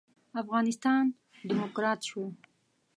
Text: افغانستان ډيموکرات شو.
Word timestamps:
افغانستان 0.41 1.03
ډيموکرات 1.47 1.99
شو. 2.09 2.23